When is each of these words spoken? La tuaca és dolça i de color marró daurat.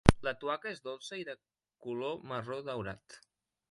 La 0.27 0.31
tuaca 0.43 0.71
és 0.75 0.81
dolça 0.87 1.21
i 1.21 1.27
de 1.29 1.37
color 1.87 2.21
marró 2.35 2.63
daurat. 2.73 3.23